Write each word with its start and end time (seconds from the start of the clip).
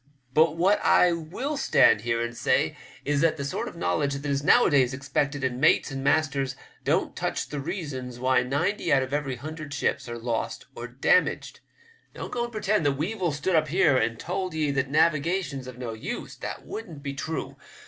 But 0.33 0.57
what 0.57 0.83
I 0.83 1.11
will 1.11 1.57
stand 1.57 2.01
here 2.01 2.21
and 2.23 2.35
say 2.35 2.75
is 3.05 3.21
that 3.21 3.37
the 3.37 3.45
sort 3.45 3.67
of 3.67 3.75
knowledge 3.75 4.15
that 4.15 4.25
is 4.27 4.43
nowadays 4.43 4.95
expected 4.95 5.43
in 5.43 5.59
mates 5.59 5.91
and 5.91 6.03
masters 6.03 6.55
don't 6.83 7.15
touch 7.15 7.49
the 7.49 7.59
reasons 7.59 8.19
why 8.19 8.41
ninety 8.41 8.91
out 8.91 9.03
of 9.03 9.13
every 9.13 9.35
hundred 9.35 9.75
ships 9.75 10.09
are 10.09 10.17
lost 10.17 10.65
or 10.73 10.87
damaged. 10.87 11.59
Don't 12.15 12.31
go 12.31 12.41
and 12.45 12.51
pretend 12.51 12.83
that 12.87 12.93
Weevil 12.93 13.31
stood 13.31 13.55
up 13.55 13.67
here 13.67 13.95
and 13.95 14.17
told 14.19 14.55
ye 14.55 14.71
that 14.71 14.89
navigation's 14.89 15.67
of 15.67 15.77
no 15.77 15.93
use. 15.93 16.35
That 16.35 16.65
wouldn't 16.65 17.03
be 17.03 17.13
true. 17.13 17.57